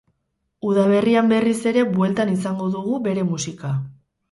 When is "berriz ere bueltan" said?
1.33-2.33